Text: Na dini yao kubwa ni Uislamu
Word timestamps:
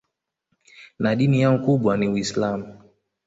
Na 0.99 1.15
dini 1.15 1.41
yao 1.41 1.57
kubwa 1.59 1.97
ni 1.97 2.07
Uislamu 2.07 2.79